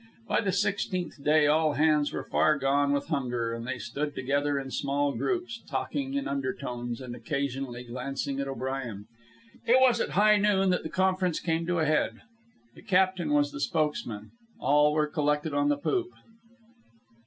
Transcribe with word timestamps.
By 0.27 0.41
the 0.41 0.51
sixteenth 0.51 1.23
day 1.23 1.45
all 1.45 1.73
hands 1.73 2.11
were 2.11 2.23
far 2.23 2.57
gone 2.57 2.91
with 2.91 3.09
hunger, 3.09 3.53
and 3.53 3.67
they 3.67 3.77
stood 3.77 4.15
together 4.15 4.57
in 4.57 4.71
small 4.71 5.11
groups, 5.13 5.61
talking 5.69 6.15
in 6.15 6.27
undertones 6.27 6.99
and 6.99 7.15
occasionally 7.15 7.83
glancing 7.83 8.39
at 8.39 8.47
O'Brien. 8.47 9.05
It 9.67 9.79
was 9.79 10.01
at 10.01 10.09
high 10.17 10.37
noon 10.37 10.71
that 10.71 10.81
the 10.81 10.89
conference 10.89 11.39
came 11.39 11.67
to 11.67 11.77
a 11.77 11.85
head. 11.85 12.21
The 12.73 12.81
captain 12.81 13.31
was 13.31 13.51
the 13.51 13.61
spokesman. 13.61 14.31
All 14.59 14.93
were 14.93 15.05
collected 15.05 15.53
on 15.53 15.69
the 15.69 15.77
poop. 15.77 16.07